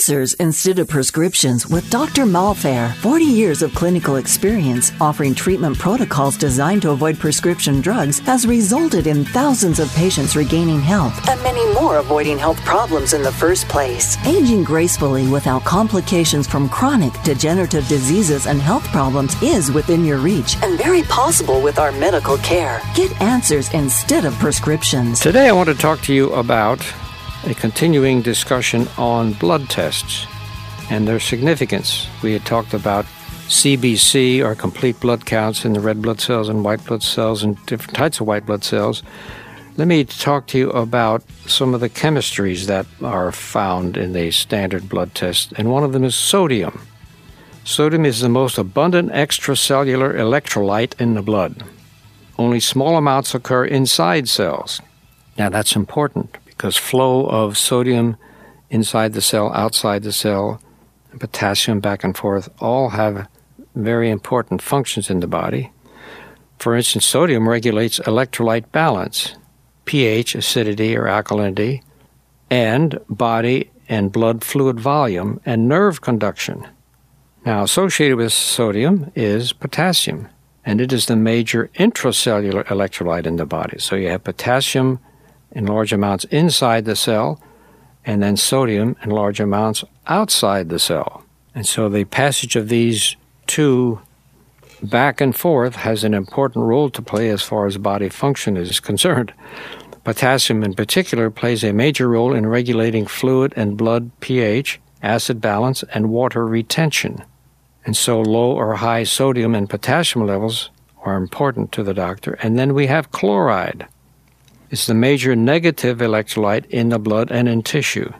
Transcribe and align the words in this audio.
answers 0.00 0.32
instead 0.40 0.78
of 0.78 0.88
prescriptions 0.88 1.66
with 1.66 1.90
Dr. 1.90 2.24
Maulfair. 2.24 2.94
40 3.02 3.22
years 3.22 3.60
of 3.60 3.74
clinical 3.74 4.16
experience 4.16 4.92
offering 4.98 5.34
treatment 5.34 5.78
protocols 5.78 6.38
designed 6.38 6.80
to 6.80 6.92
avoid 6.92 7.18
prescription 7.18 7.82
drugs 7.82 8.18
has 8.20 8.46
resulted 8.46 9.06
in 9.06 9.26
thousands 9.26 9.78
of 9.78 9.94
patients 9.94 10.36
regaining 10.36 10.80
health 10.80 11.28
and 11.28 11.42
many 11.42 11.62
more 11.74 11.98
avoiding 11.98 12.38
health 12.38 12.58
problems 12.64 13.12
in 13.12 13.22
the 13.22 13.30
first 13.30 13.68
place. 13.68 14.16
Aging 14.24 14.64
gracefully 14.64 15.28
without 15.28 15.64
complications 15.64 16.46
from 16.46 16.70
chronic 16.70 17.12
degenerative 17.22 17.86
diseases 17.86 18.46
and 18.46 18.58
health 18.58 18.84
problems 18.84 19.34
is 19.42 19.70
within 19.70 20.02
your 20.02 20.16
reach 20.16 20.56
and 20.62 20.78
very 20.78 21.02
possible 21.02 21.60
with 21.60 21.78
our 21.78 21.92
medical 21.92 22.38
care. 22.38 22.80
Get 22.94 23.12
answers 23.20 23.70
instead 23.74 24.24
of 24.24 24.32
prescriptions. 24.36 25.20
Today, 25.20 25.50
I 25.50 25.52
want 25.52 25.68
to 25.68 25.74
talk 25.74 26.00
to 26.04 26.14
you 26.14 26.32
about 26.32 26.80
a 27.44 27.54
continuing 27.54 28.20
discussion 28.20 28.86
on 28.98 29.32
blood 29.34 29.68
tests 29.70 30.26
and 30.90 31.08
their 31.08 31.20
significance. 31.20 32.06
We 32.22 32.32
had 32.32 32.44
talked 32.44 32.74
about 32.74 33.06
CBC, 33.48 34.44
or 34.44 34.54
complete 34.54 35.00
blood 35.00 35.26
counts 35.26 35.64
in 35.64 35.72
the 35.72 35.80
red 35.80 36.02
blood 36.02 36.20
cells 36.20 36.48
and 36.48 36.64
white 36.64 36.84
blood 36.84 37.02
cells 37.02 37.42
and 37.42 37.56
different 37.66 37.96
types 37.96 38.20
of 38.20 38.26
white 38.26 38.46
blood 38.46 38.62
cells. 38.62 39.02
Let 39.76 39.88
me 39.88 40.04
talk 40.04 40.46
to 40.48 40.58
you 40.58 40.70
about 40.70 41.24
some 41.46 41.74
of 41.74 41.80
the 41.80 41.88
chemistries 41.88 42.66
that 42.66 42.86
are 43.02 43.32
found 43.32 43.96
in 43.96 44.12
the 44.12 44.30
standard 44.30 44.88
blood 44.88 45.14
test, 45.14 45.52
and 45.56 45.70
one 45.70 45.82
of 45.82 45.92
them 45.92 46.04
is 46.04 46.14
sodium. 46.14 46.80
Sodium 47.64 48.04
is 48.04 48.20
the 48.20 48.28
most 48.28 48.58
abundant 48.58 49.10
extracellular 49.12 50.14
electrolyte 50.14 51.00
in 51.00 51.14
the 51.14 51.22
blood. 51.22 51.64
Only 52.38 52.60
small 52.60 52.96
amounts 52.96 53.34
occur 53.34 53.64
inside 53.64 54.28
cells. 54.28 54.80
Now, 55.38 55.48
that's 55.48 55.74
important 55.74 56.36
because 56.60 56.76
flow 56.76 57.24
of 57.24 57.56
sodium 57.56 58.18
inside 58.68 59.14
the 59.14 59.22
cell, 59.22 59.50
outside 59.54 60.02
the 60.02 60.12
cell, 60.12 60.60
potassium 61.18 61.80
back 61.80 62.04
and 62.04 62.14
forth 62.14 62.50
all 62.58 62.90
have 62.90 63.26
very 63.74 64.10
important 64.10 64.60
functions 64.60 65.08
in 65.08 65.20
the 65.20 65.26
body. 65.26 65.72
For 66.58 66.76
instance, 66.76 67.06
sodium 67.06 67.48
regulates 67.48 67.98
electrolyte 68.00 68.70
balance, 68.72 69.36
pH, 69.86 70.34
acidity 70.34 70.94
or 70.94 71.04
alkalinity, 71.04 71.82
and 72.50 73.00
body 73.08 73.70
and 73.88 74.12
blood 74.12 74.44
fluid 74.44 74.78
volume 74.78 75.40
and 75.46 75.66
nerve 75.66 76.02
conduction. 76.02 76.68
Now, 77.46 77.62
associated 77.62 78.18
with 78.18 78.34
sodium 78.34 79.10
is 79.14 79.54
potassium, 79.54 80.28
and 80.66 80.78
it 80.78 80.92
is 80.92 81.06
the 81.06 81.16
major 81.16 81.70
intracellular 81.76 82.66
electrolyte 82.66 83.24
in 83.24 83.36
the 83.36 83.46
body. 83.46 83.78
So 83.78 83.96
you 83.96 84.08
have 84.08 84.24
potassium 84.24 85.00
in 85.52 85.66
large 85.66 85.92
amounts 85.92 86.24
inside 86.26 86.84
the 86.84 86.96
cell, 86.96 87.40
and 88.04 88.22
then 88.22 88.36
sodium 88.36 88.96
in 89.02 89.10
large 89.10 89.40
amounts 89.40 89.84
outside 90.06 90.68
the 90.68 90.78
cell. 90.78 91.24
And 91.54 91.66
so 91.66 91.88
the 91.88 92.04
passage 92.04 92.56
of 92.56 92.68
these 92.68 93.16
two 93.46 94.00
back 94.82 95.20
and 95.20 95.34
forth 95.34 95.76
has 95.76 96.04
an 96.04 96.14
important 96.14 96.64
role 96.64 96.90
to 96.90 97.02
play 97.02 97.28
as 97.28 97.42
far 97.42 97.66
as 97.66 97.76
body 97.76 98.08
function 98.08 98.56
is 98.56 98.80
concerned. 98.80 99.32
Potassium, 100.04 100.62
in 100.62 100.74
particular, 100.74 101.30
plays 101.30 101.62
a 101.62 101.72
major 101.72 102.08
role 102.08 102.34
in 102.34 102.46
regulating 102.46 103.06
fluid 103.06 103.52
and 103.56 103.76
blood 103.76 104.10
pH, 104.20 104.80
acid 105.02 105.40
balance, 105.40 105.82
and 105.92 106.10
water 106.10 106.46
retention. 106.46 107.22
And 107.84 107.96
so, 107.96 108.20
low 108.20 108.52
or 108.52 108.76
high 108.76 109.04
sodium 109.04 109.54
and 109.54 109.68
potassium 109.68 110.26
levels 110.26 110.70
are 111.02 111.16
important 111.16 111.72
to 111.72 111.82
the 111.82 111.94
doctor. 111.94 112.38
And 112.42 112.58
then 112.58 112.74
we 112.74 112.86
have 112.86 113.10
chloride. 113.10 113.86
It's 114.70 114.86
the 114.86 114.94
major 114.94 115.34
negative 115.34 115.98
electrolyte 115.98 116.66
in 116.66 116.90
the 116.90 116.98
blood 117.00 117.32
and 117.32 117.48
in 117.48 117.62
tissue, 117.62 118.12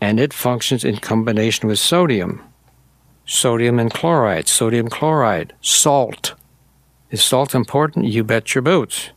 and 0.00 0.18
it 0.18 0.32
functions 0.32 0.84
in 0.84 0.96
combination 0.96 1.68
with 1.68 1.78
sodium. 1.78 2.42
Sodium 3.24 3.78
and 3.78 3.92
chloride, 3.92 4.48
sodium 4.48 4.88
chloride, 4.88 5.52
salt. 5.60 6.34
Is 7.12 7.22
salt 7.22 7.54
important? 7.54 8.06
You 8.06 8.24
bet 8.24 8.52
your 8.52 8.62
boots. 8.62 9.10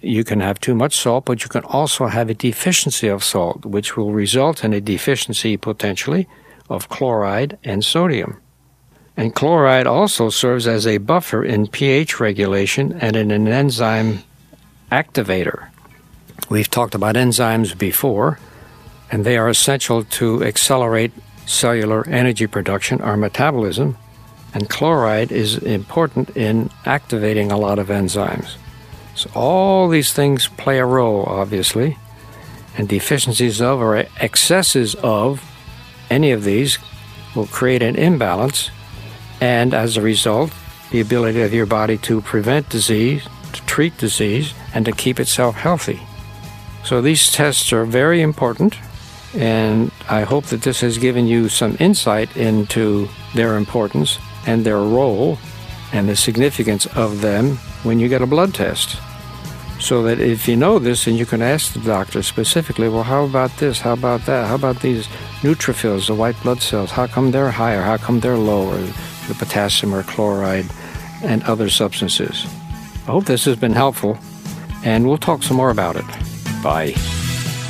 You 0.00 0.22
can 0.22 0.38
have 0.38 0.60
too 0.60 0.76
much 0.76 0.96
salt, 0.96 1.24
but 1.24 1.42
you 1.42 1.48
can 1.48 1.64
also 1.64 2.06
have 2.06 2.30
a 2.30 2.34
deficiency 2.34 3.08
of 3.08 3.24
salt, 3.24 3.64
which 3.64 3.96
will 3.96 4.12
result 4.12 4.62
in 4.62 4.72
a 4.72 4.80
deficiency 4.80 5.56
potentially 5.56 6.28
of 6.68 6.88
chloride 6.88 7.58
and 7.64 7.84
sodium. 7.84 8.40
And 9.16 9.34
chloride 9.34 9.88
also 9.88 10.30
serves 10.30 10.68
as 10.68 10.86
a 10.86 10.98
buffer 10.98 11.44
in 11.44 11.66
pH 11.66 12.20
regulation 12.20 12.92
and 13.00 13.16
in 13.16 13.32
an 13.32 13.48
enzyme 13.48 14.22
activator. 14.92 15.68
We've 16.50 16.68
talked 16.68 16.94
about 16.94 17.14
enzymes 17.14 17.76
before, 17.76 18.38
and 19.10 19.24
they 19.24 19.38
are 19.38 19.48
essential 19.48 20.04
to 20.04 20.44
accelerate 20.44 21.12
cellular 21.46 22.06
energy 22.06 22.46
production, 22.46 23.00
our 23.00 23.16
metabolism, 23.16 23.96
and 24.54 24.68
chloride 24.68 25.32
is 25.32 25.56
important 25.56 26.36
in 26.36 26.70
activating 26.84 27.50
a 27.50 27.56
lot 27.56 27.78
of 27.78 27.88
enzymes. 27.88 28.56
So, 29.14 29.30
all 29.34 29.88
these 29.88 30.12
things 30.12 30.48
play 30.48 30.78
a 30.78 30.84
role, 30.84 31.24
obviously, 31.24 31.96
and 32.76 32.86
deficiencies 32.86 33.60
of 33.62 33.80
or 33.80 33.96
excesses 34.20 34.94
of 34.96 35.42
any 36.10 36.32
of 36.32 36.44
these 36.44 36.78
will 37.34 37.46
create 37.46 37.82
an 37.82 37.96
imbalance, 37.96 38.70
and 39.40 39.72
as 39.72 39.96
a 39.96 40.02
result, 40.02 40.52
the 40.90 41.00
ability 41.00 41.40
of 41.40 41.54
your 41.54 41.66
body 41.66 41.96
to 41.98 42.20
prevent 42.20 42.68
disease, 42.68 43.26
treat 43.72 43.96
disease, 43.96 44.52
and 44.74 44.84
to 44.84 44.92
keep 44.92 45.18
itself 45.18 45.54
healthy. 45.56 45.98
So 46.84 47.00
these 47.00 47.32
tests 47.32 47.72
are 47.72 47.86
very 47.86 48.20
important, 48.20 48.76
and 49.34 49.90
I 50.10 50.24
hope 50.24 50.44
that 50.46 50.60
this 50.60 50.82
has 50.82 50.98
given 50.98 51.26
you 51.26 51.48
some 51.48 51.78
insight 51.80 52.36
into 52.36 53.08
their 53.34 53.56
importance 53.56 54.18
and 54.46 54.62
their 54.62 54.76
role 54.76 55.38
and 55.90 56.06
the 56.06 56.16
significance 56.16 56.84
of 56.94 57.22
them 57.22 57.56
when 57.82 57.98
you 57.98 58.08
get 58.08 58.20
a 58.20 58.26
blood 58.26 58.52
test. 58.52 59.00
So 59.80 60.02
that 60.02 60.20
if 60.20 60.46
you 60.46 60.56
know 60.56 60.78
this 60.78 61.06
and 61.06 61.16
you 61.16 61.24
can 61.24 61.40
ask 61.40 61.72
the 61.72 61.80
doctor 61.80 62.22
specifically, 62.22 62.90
well, 62.90 63.04
how 63.04 63.24
about 63.24 63.56
this? 63.56 63.80
How 63.80 63.94
about 63.94 64.26
that? 64.26 64.48
How 64.48 64.56
about 64.56 64.80
these 64.80 65.06
neutrophils, 65.40 66.08
the 66.08 66.14
white 66.14 66.40
blood 66.42 66.60
cells? 66.60 66.90
How 66.90 67.06
come 67.06 67.30
they're 67.30 67.50
higher? 67.50 67.80
How 67.80 67.96
come 67.96 68.20
they're 68.20 68.36
lower? 68.36 68.76
The 69.28 69.34
potassium 69.38 69.94
or 69.94 70.02
chloride 70.02 70.66
and 71.22 71.42
other 71.44 71.70
substances. 71.70 72.46
I 73.02 73.10
hope 73.10 73.24
this 73.24 73.44
has 73.46 73.56
been 73.56 73.72
helpful, 73.72 74.18
and 74.84 75.06
we'll 75.08 75.18
talk 75.18 75.42
some 75.42 75.56
more 75.56 75.70
about 75.70 75.96
it. 75.96 76.04
Bye. 76.62 76.94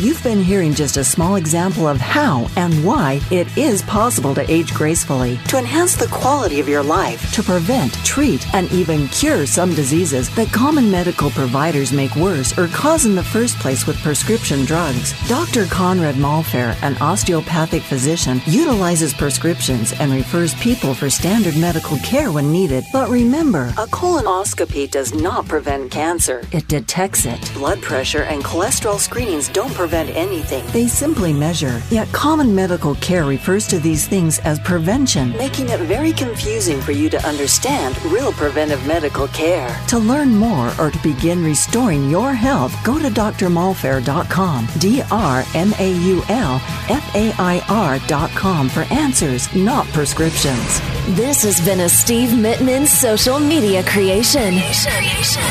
You've 0.00 0.22
been 0.22 0.44
hearing 0.44 0.74
just 0.74 0.96
a 0.96 1.02
small 1.02 1.34
example 1.34 1.88
of 1.88 1.96
how 1.96 2.48
and 2.54 2.84
why 2.84 3.20
it 3.32 3.48
is 3.58 3.82
possible 3.82 4.32
to 4.36 4.48
age 4.48 4.72
gracefully, 4.72 5.40
to 5.48 5.58
enhance 5.58 5.96
the 5.96 6.06
quality 6.06 6.60
of 6.60 6.68
your 6.68 6.84
life, 6.84 7.32
to 7.32 7.42
prevent, 7.42 7.94
treat, 8.04 8.46
and 8.54 8.70
even 8.70 9.08
cure 9.08 9.44
some 9.44 9.74
diseases 9.74 10.32
that 10.36 10.52
common 10.52 10.88
medical 10.88 11.30
providers 11.30 11.92
make 11.92 12.14
worse 12.14 12.56
or 12.56 12.68
cause 12.68 13.06
in 13.06 13.16
the 13.16 13.24
first 13.24 13.58
place 13.58 13.88
with 13.88 14.00
prescription 14.00 14.64
drugs. 14.64 15.14
Dr. 15.28 15.64
Conrad 15.64 16.14
Maulfair, 16.14 16.80
an 16.82 16.96
osteopathic 16.98 17.82
physician, 17.82 18.40
utilizes 18.46 19.12
prescriptions 19.12 19.94
and 19.94 20.12
refers 20.12 20.54
people 20.62 20.94
for 20.94 21.10
standard 21.10 21.56
medical 21.56 21.98
care 22.04 22.30
when 22.30 22.52
needed. 22.52 22.84
But 22.92 23.08
remember, 23.08 23.66
a 23.70 23.88
colonoscopy 23.88 24.92
does 24.92 25.12
not 25.12 25.48
prevent 25.48 25.90
cancer. 25.90 26.44
It 26.52 26.68
detects 26.68 27.26
it. 27.26 27.52
Blood 27.52 27.82
pressure 27.82 28.22
and 28.22 28.44
cholesterol 28.44 29.00
screenings 29.00 29.48
don't 29.48 29.74
prevent 29.74 29.87
prevent 29.88 30.14
anything. 30.14 30.66
They 30.66 30.86
simply 30.86 31.32
measure. 31.32 31.80
Yet 31.88 32.12
common 32.12 32.54
medical 32.54 32.94
care 32.96 33.24
refers 33.24 33.66
to 33.68 33.78
these 33.78 34.06
things 34.06 34.38
as 34.40 34.60
prevention, 34.60 35.30
making 35.38 35.70
it 35.70 35.80
very 35.80 36.12
confusing 36.12 36.82
for 36.82 36.92
you 36.92 37.08
to 37.08 37.26
understand 37.26 37.96
real 38.04 38.30
preventive 38.32 38.86
medical 38.86 39.28
care. 39.28 39.74
To 39.88 39.98
learn 39.98 40.34
more 40.34 40.70
or 40.78 40.90
to 40.90 41.02
begin 41.02 41.42
restoring 41.42 42.10
your 42.10 42.34
health, 42.34 42.74
go 42.84 42.98
to 42.98 43.08
drmaulfair.com, 43.08 44.68
D 44.78 45.00
R 45.10 45.42
M 45.54 45.72
A 45.78 45.90
U 45.92 46.22
L 46.28 46.60
F 46.90 47.14
A 47.14 47.32
I 47.38 47.62
R.com 47.70 48.68
for 48.68 48.82
answers, 48.92 49.50
not 49.54 49.86
prescriptions. 49.86 50.80
This 51.16 51.42
has 51.44 51.64
been 51.64 51.80
a 51.80 51.88
Steve 51.88 52.28
Mittman 52.30 52.86
social 52.86 53.40
media 53.40 53.82
creation. 53.84 54.58
creation. 54.58 55.42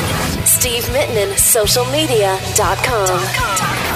Steve 0.46 0.84
Mittman, 0.94 1.32
socialmedia.com. 1.34 3.87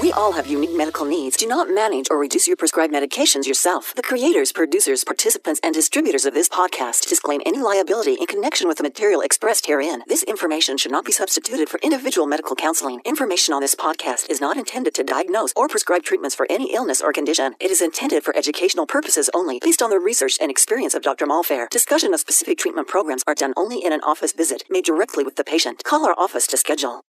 We 0.00 0.12
all 0.12 0.32
have 0.32 0.46
unique 0.46 0.74
medical 0.74 1.04
needs. 1.04 1.36
Do 1.36 1.46
not 1.46 1.68
manage 1.68 2.06
or 2.10 2.18
reduce 2.18 2.46
your 2.46 2.56
prescribed 2.56 2.90
medications 2.90 3.46
yourself. 3.46 3.94
The 3.94 4.02
creators, 4.02 4.50
producers, 4.50 5.04
participants, 5.04 5.60
and 5.62 5.74
distributors 5.74 6.24
of 6.24 6.32
this 6.32 6.48
podcast 6.48 7.06
disclaim 7.06 7.42
any 7.44 7.58
liability 7.58 8.14
in 8.14 8.26
connection 8.26 8.66
with 8.66 8.78
the 8.78 8.82
material 8.82 9.20
expressed 9.20 9.66
herein. 9.66 10.02
This 10.06 10.22
information 10.22 10.78
should 10.78 10.90
not 10.90 11.04
be 11.04 11.12
substituted 11.12 11.68
for 11.68 11.78
individual 11.82 12.26
medical 12.26 12.56
counseling. 12.56 13.02
Information 13.04 13.52
on 13.52 13.60
this 13.60 13.74
podcast 13.74 14.30
is 14.30 14.40
not 14.40 14.56
intended 14.56 14.94
to 14.94 15.04
diagnose 15.04 15.52
or 15.54 15.68
prescribe 15.68 16.02
treatments 16.02 16.34
for 16.34 16.46
any 16.48 16.74
illness 16.74 17.02
or 17.02 17.12
condition. 17.12 17.54
It 17.60 17.70
is 17.70 17.82
intended 17.82 18.24
for 18.24 18.34
educational 18.34 18.86
purposes 18.86 19.28
only, 19.34 19.58
based 19.62 19.82
on 19.82 19.90
the 19.90 20.00
research 20.00 20.38
and 20.40 20.50
experience 20.50 20.94
of 20.94 21.02
Dr. 21.02 21.26
Maulfair. 21.26 21.68
Discussion 21.68 22.14
of 22.14 22.20
specific 22.20 22.56
treatment 22.56 22.88
programs 22.88 23.22
are 23.26 23.34
done 23.34 23.52
only 23.54 23.84
in 23.84 23.92
an 23.92 24.00
office 24.00 24.32
visit 24.32 24.64
made 24.70 24.86
directly 24.86 25.24
with 25.24 25.36
the 25.36 25.44
patient. 25.44 25.84
Call 25.84 26.06
our 26.06 26.14
office 26.16 26.46
to 26.46 26.56
schedule. 26.56 26.98